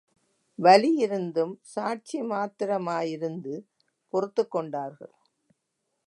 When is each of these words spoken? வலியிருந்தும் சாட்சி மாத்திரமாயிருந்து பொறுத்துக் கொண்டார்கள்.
வலியிருந்தும் 0.59 1.51
சாட்சி 1.61 2.21
மாத்திரமாயிருந்து 2.21 3.53
பொறுத்துக் 4.13 4.51
கொண்டார்கள். 4.51 5.13